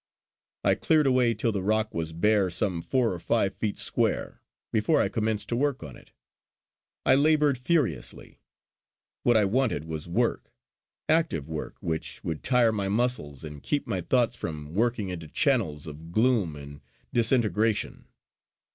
I 0.63 0.73
cleared 0.73 1.05
away 1.05 1.35
till 1.35 1.51
the 1.51 1.61
rock 1.61 1.93
was 1.93 2.11
bare 2.11 2.49
some 2.49 2.81
four 2.81 3.13
or 3.13 3.19
five 3.19 3.53
feet 3.53 3.77
square, 3.77 4.41
before 4.71 4.99
I 4.99 5.09
commenced 5.09 5.47
to 5.49 5.55
work 5.55 5.83
on 5.83 5.95
it. 5.95 6.09
I 7.05 7.13
laboured 7.13 7.59
furiously. 7.59 8.39
What 9.21 9.37
I 9.37 9.45
wanted 9.45 9.83
was 9.83 10.07
work, 10.07 10.51
active 11.07 11.47
work 11.47 11.75
which 11.81 12.19
would 12.23 12.41
tire 12.41 12.71
my 12.71 12.89
muscles 12.89 13.43
and 13.43 13.61
keep 13.61 13.85
my 13.85 14.01
thoughts 14.01 14.35
from 14.35 14.73
working 14.73 15.09
into 15.09 15.27
channels 15.27 15.85
of 15.85 16.11
gloom 16.11 16.55
and 16.55 16.81
disintegration. 17.13 18.05